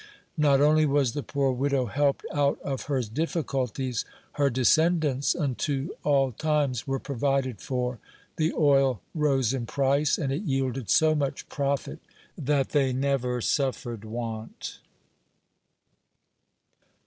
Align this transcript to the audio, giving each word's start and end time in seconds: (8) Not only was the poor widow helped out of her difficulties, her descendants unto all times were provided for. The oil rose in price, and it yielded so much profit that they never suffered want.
(8) 0.35 0.41
Not 0.41 0.61
only 0.61 0.87
was 0.87 1.13
the 1.13 1.21
poor 1.21 1.51
widow 1.51 1.85
helped 1.85 2.25
out 2.33 2.59
of 2.63 2.85
her 2.85 3.03
difficulties, 3.03 4.03
her 4.31 4.49
descendants 4.49 5.35
unto 5.35 5.89
all 6.03 6.31
times 6.31 6.87
were 6.87 6.97
provided 6.97 7.61
for. 7.61 7.99
The 8.37 8.51
oil 8.53 8.99
rose 9.13 9.53
in 9.53 9.67
price, 9.67 10.17
and 10.17 10.33
it 10.33 10.41
yielded 10.41 10.89
so 10.89 11.13
much 11.13 11.47
profit 11.49 11.99
that 12.35 12.69
they 12.69 12.93
never 12.93 13.41
suffered 13.41 14.03
want. 14.03 14.79